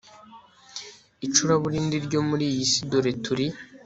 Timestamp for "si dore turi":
2.71-3.45